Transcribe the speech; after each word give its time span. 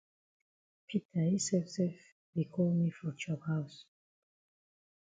Peter 0.87 1.23
yi 1.31 1.39
sef 1.47 1.65
sef 1.75 1.97
be 2.33 2.43
call 2.53 2.71
me 2.79 2.89
for 2.97 3.11
chop 3.21 3.41
haus. 3.47 3.75